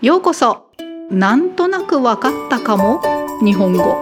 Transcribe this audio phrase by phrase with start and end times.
[0.00, 0.70] ようこそ。
[1.10, 3.02] なんとなくわかったかも。
[3.42, 3.96] 日本語。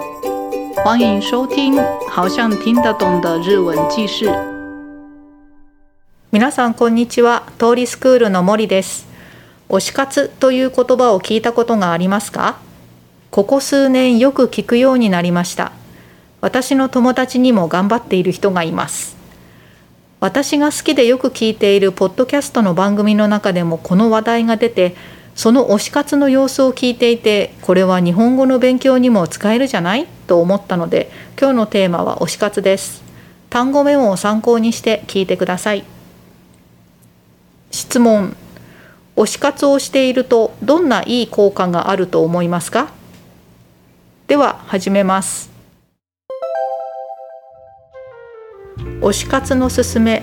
[0.85, 1.75] 欢迎收听
[2.11, 4.27] 好像听得懂的日文記事。
[6.31, 7.45] 皆さんこんにちは。
[7.59, 9.07] 通りスクールの森です。
[9.71, 12.59] 推し活という言葉を聞いたことがありますか？
[13.31, 15.73] ここ数年よく聞くようになりました。
[16.43, 19.17] 私の友達にも頑張っている人がいます。
[20.21, 24.95] 私が好きでよく聞いているポッドキャストの番組の中でもこの話題が出て
[25.37, 30.07] その推し活の様子を聞いていてこれは日本語の勉強にも使えるじゃない？
[30.27, 33.05] と思ったので今日のテーマは推し活です。
[33.51, 35.85] 単語メモを参考にして聞いてください。
[37.71, 38.35] 質問。
[39.15, 42.91] 推し活をしているとどんないい効果があると思いますか？
[44.27, 45.51] では始めます。
[49.01, 50.23] 推し活のすすめ。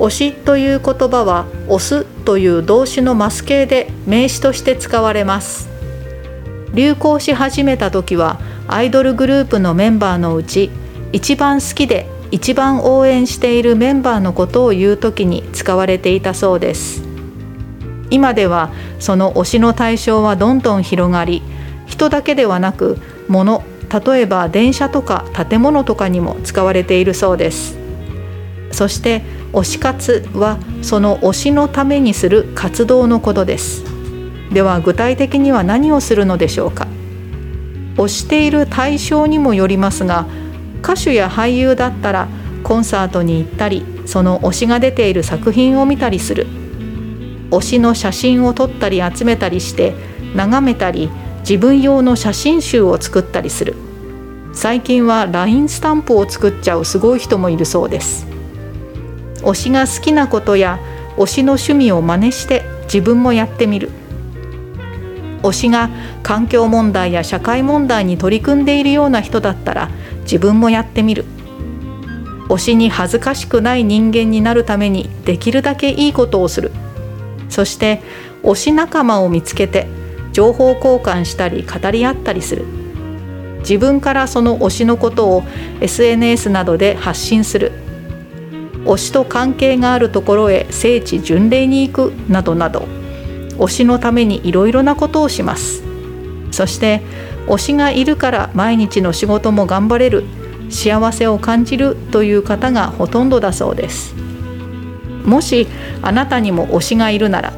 [0.00, 5.68] 推しという言葉は推すという動詞のマス形で名詞として使われます。
[6.72, 10.70] 流行し始めた時はアイドルグループのメンバーのうち
[11.12, 17.02] 一番好きで一番応援しているメンバーのことを言う時に使われていたそうです。
[18.08, 21.42] 今ではその推しの対象はどんどん広がり
[21.86, 23.62] 人だけではなく物
[24.06, 27.76] 例えば電車とか建物とかにも使われているそうです。
[28.72, 33.84] そして推し活はその推しのためにする活動のことです。
[34.52, 36.86] では具体的には何をするのでしょうか。
[37.96, 40.26] 推している対象にもよりますが
[40.82, 42.28] 歌手や俳優だったら
[42.62, 46.46] コンサートに行ったりその推しが出ている作品を見たりする。
[47.50, 49.94] 推しの写真を撮ったり集めたりして
[50.34, 53.74] 眺めたり自分用の写真集を作ったりする。
[54.52, 58.29] 最近は LINE スタンプを作っちゃうすごい人もいるそうです。
[59.42, 60.78] 推しが好きなことや
[61.16, 63.90] 推しの趣味を真似して自分もやってみる。
[65.42, 65.90] 推しが
[66.22, 69.90] 環境問題や社会問題に取り組んでいるような人だったら
[70.22, 71.24] 自分もやってみる。
[72.48, 76.72] 推しに恥ずかしくない人間になるためにできるだけいいことをする。
[77.48, 78.02] そして
[78.42, 79.86] 推し仲間を見つけて
[80.32, 82.66] 情報交換したり語り合ったりする。
[83.60, 85.42] 自分からその推しのことを
[85.80, 87.72] SNS などで発信する。
[88.84, 92.88] 推しと関係があるところへ聖地巡礼に行くなどなど
[93.58, 95.82] 推しのためにいろいろなことをします。
[96.50, 97.02] そして
[97.46, 100.24] 推しがいるから毎日の仕事も頑張れる
[100.70, 104.14] 幸せを感じるという方がほとんどだそうです。
[105.24, 105.66] もし
[106.02, 107.52] あなたにも推しがいるなら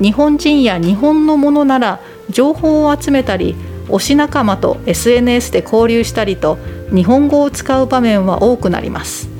[0.00, 2.00] 日本人や日本のものなら
[2.30, 3.54] 情報を集めたり
[3.88, 6.58] 推し仲間と SNS で交流したりと
[6.92, 9.35] 日本語を使う場面は多くなります。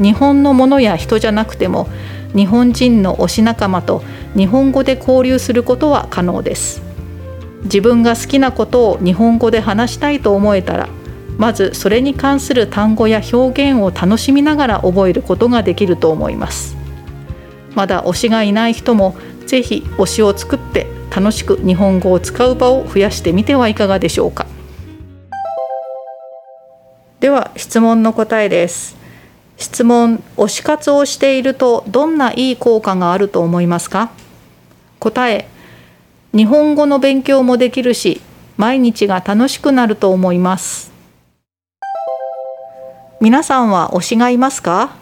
[0.00, 1.88] 日本のものや人じゃなくても
[2.34, 4.02] 日本人の推し仲間と
[4.36, 6.82] 日本語で交流することは可能です。
[7.64, 10.88] 自分が好きなことを日本語で話したいと思えたら
[11.36, 16.76] まずそれに関する単語や表現を楽しみながら覚えることができると思います。
[17.74, 24.46] まだ推しがいない人もぜひ推しを作って楽しく日本語を使う場を増やしてみてはいかがでしょうか。
[27.20, 28.99] では質問の答えです。
[29.60, 34.10] 質問推し活をしているとどんないい効果があると思いますか？
[34.98, 35.48] 答え
[36.34, 38.20] 日本語の勉強もできるし
[38.56, 40.90] 毎日が楽しくなると思います。
[43.20, 44.96] 皆さんは推しがいますか？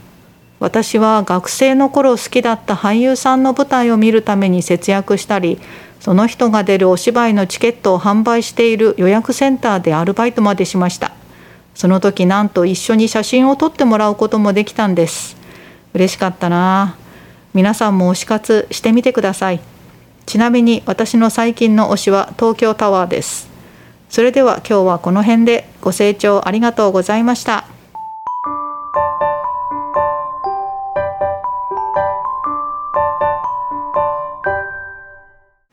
[0.59, 5.61] 私は学生の頃好きだった俳優さんの舞台を見るために節約したり
[6.01, 11.13] その人が出るお芝居のチケットを販売している予約センターでアルバイトまでしました。
[11.79, 15.37] その時なんと一緒に写真を撮ってもらうこともできたんです。
[15.95, 16.97] 嬉しかったな。
[17.55, 19.61] 皆さんも推し活してみてください。
[20.27, 23.49] ちなみに私の最近の推しは東京タワーです。
[24.09, 27.65] それでは今日はこの辺でご清聴ありがとうございました。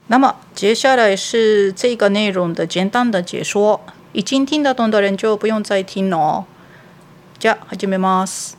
[0.08, 3.82] 那么接下来是这个内容的简单的解说。
[4.16, 6.46] 已经听得懂的人就不用再听了哦。
[7.38, 8.56] じゃあ始めます。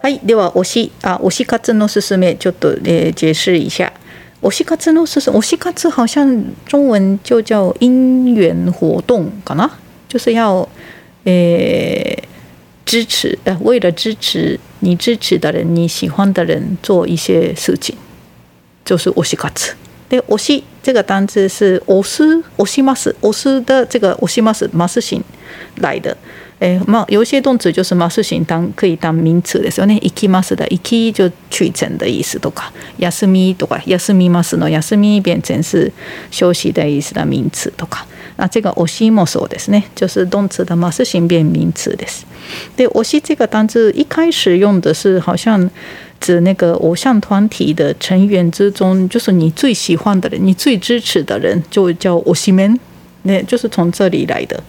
[0.00, 3.92] はい、では推しあ推し活のすすめちょっと、えー、解释一下。
[4.40, 6.26] 推し活のすす推し活好像
[6.66, 9.68] 中文就叫因缘活动かな，
[10.08, 10.66] 就是要
[11.24, 12.16] 呃
[12.86, 17.96] 支持呃为了支持你支持的人、你喜欢的人做一些事情，
[18.86, 19.76] 就是推し活。
[20.08, 25.22] で推し这个单字是押す押します押す的这个押しますます形
[25.82, 26.16] 来的。
[26.60, 30.00] 诶，まあ有些动词就是ます形当可以当名词ですよね。
[30.00, 35.92] 行きます的行き就去程的意思とか、休みとか休みますの休み变成是
[36.30, 38.06] 休息的意思的名词とか。
[38.38, 42.24] 那这个押しもそうですね，就是动词的ます形变名词です。
[42.78, 45.68] で、押し这个单字一开始用的是好像
[46.19, 52.79] 指那个偶像团体的成员之中，就是你最喜欢的人，你最支持的人，就叫押し面，
[53.23, 54.63] 那就是从这里来的。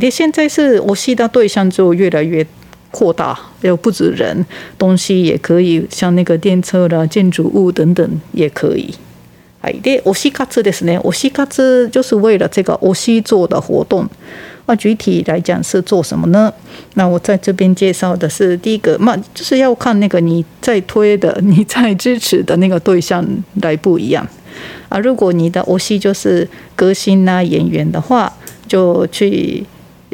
[0.00, 2.46] 那现在是我吸的对象就越来越
[2.90, 4.44] 扩大，又不止人，
[4.76, 8.94] 东西也可以，像那个电车啦、建筑物等等也可以。
[9.60, 11.00] 哎，で推し活ですね。
[11.00, 14.08] 推し活就是为了这个推し做的活动。
[14.65, 16.53] 那具体来讲是做什么呢？
[16.93, 23.25] 那我在这边介绍的是第一个，嘛就是要看那个你在推的、 你在支持的那个对象
[23.61, 24.27] 来不一样
[24.89, 24.99] 啊。
[24.99, 28.31] 如果你的推し就是歌星啊、演员的话，
[28.67, 29.63] 就去。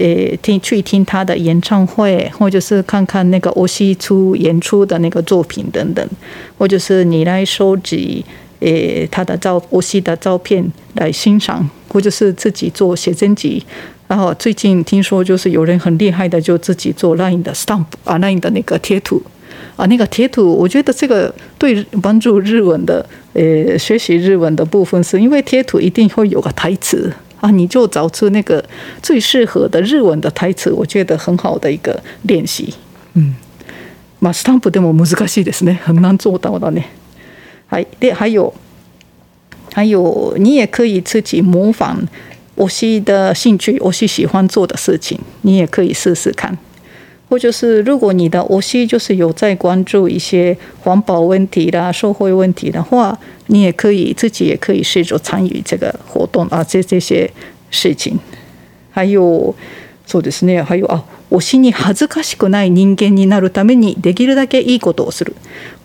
[0.02, 6.08] 诶，听去听他的演唱会，或者是看看那个欧西出演出的那个作品等等，
[6.58, 8.24] 或者是你来收集
[8.62, 13.62] 诶他的照欧西的照片来欣赏，或者是自己做写真集。
[14.09, 19.23] 然后最近听说就是有人很厉害的，就自己做 Line 的 stamp 啊，Line 的那个贴图
[19.77, 27.13] 啊，那个贴图，我觉得这个对帮助日文的诶学习日文的部分，是因为贴图一定会有个台词。
[27.41, 28.65] 啊，你就找出那个
[29.03, 32.73] 最适合的日文的台词，我觉得很好的一个练习。
[33.13, 33.35] 嗯，
[34.19, 36.83] まあスタンプでも難しいですね，很难做到的呢。
[37.69, 38.55] はい、で还有
[39.75, 42.09] 还有，你也可以自己模仿
[42.59, 46.57] 我西的兴趣，我西喜欢做的事情，你也可以试试看。
[47.29, 57.29] 或者是如果你的我西就是有在关注一些环保问题啦、社会问题的话，你也可以自己也可以试着参与这个活动啊，这这些
[57.71, 58.19] 事情。
[58.93, 59.55] 还有
[60.07, 60.63] そうですね。
[60.63, 65.35] 还有啊，推しに恥ずかしくない人間になるためにできるだけいいことをする。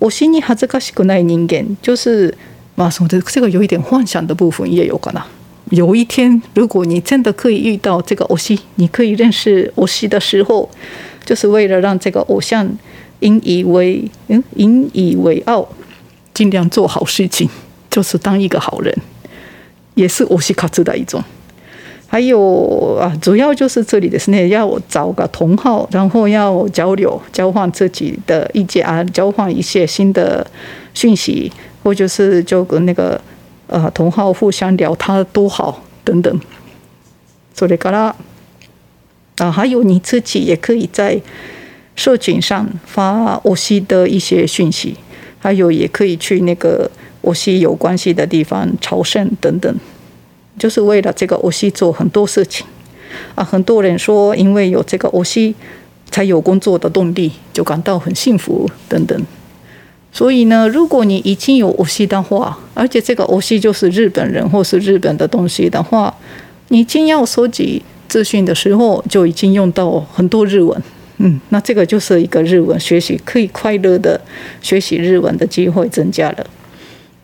[0.01, 2.37] 推しに恥ずかしくない人間，就是
[2.75, 3.33] まあそうです。
[3.33, 5.23] 这个有一点幻想的部分也有かな。
[5.70, 10.68] 有一天，如果你真的可以遇到这个推し，你可以认识推し的时候。
[11.26, 12.68] 就是为了让这个偶像
[13.20, 15.66] 引以为嗯引以为傲，
[16.34, 17.48] 尽量做好事情，
[17.90, 18.94] 就是当一个好人，
[19.94, 21.24] 也是我西卡兹的一种。
[22.06, 30.46] 还有啊，主要就是这里的是呢，要找个同好，然后要交流、交换自己的意见啊，交换一些新的
[30.92, 31.50] 讯息，
[31.82, 33.18] 或者是就跟那个
[33.67, 36.39] 呃同好互相聊他多好等等。
[37.55, 38.13] それから。
[39.37, 41.21] 啊，还有你自己也可以在
[41.95, 44.97] 社群上发我西的一些讯息，
[45.39, 46.91] 还有也可以去那个
[47.21, 49.73] 我西有关系的地方朝圣等等，
[50.57, 52.67] 就是为了这个我西做很多事情。
[53.33, 55.55] 啊，很多人说，因为有这个我西，
[56.11, 59.25] 才有工作的动力，就感到很幸福等等。
[60.14, 66.14] 所以呢，如果你已经有我西的话，而且这个我西就是日本人或是日本的东西的话，
[66.68, 67.82] 你经要收集。
[68.06, 70.80] 资讯的时候就已经用到很多日文，
[71.16, 74.20] 嗯，那这个就是一个日文学习可以快乐的
[74.62, 76.46] 学习日文的机会增加了。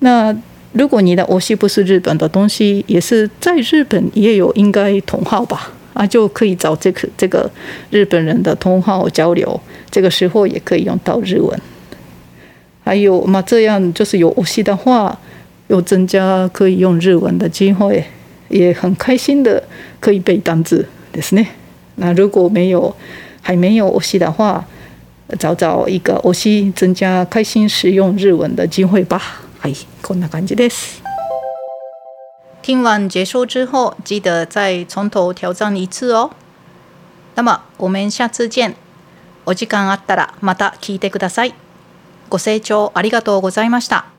[0.01, 0.35] 那
[0.73, 5.71] 如果你的我西不是日本的东西，也是在日本也有应该同号吧？
[5.93, 7.49] 啊，就可以找这个这个
[7.91, 9.61] 日本人的同号交流，
[9.93, 11.57] 这个时候也可以用到日文。
[12.90, 15.18] 还有嘛，这样就是有我西的话，
[15.68, 18.06] 又增加可以用日文的机会。
[18.48, 19.64] 也很开心的
[20.00, 21.48] 可以背单字ですね。
[21.96, 22.96] 那如果没有
[23.42, 24.64] 还没有欧西的话，
[25.40, 29.20] 找找一个欧西，增加开心使用日文的机会吧。
[29.60, 31.00] はい、こんな感じです。
[32.62, 36.30] 听完结束之后，记得再从头挑战一次哦。
[37.34, 38.76] 那么我们下次见。
[39.46, 41.54] お時間あったらまた聞いてください。
[42.31, 44.10] ご清聴ありがとうございました。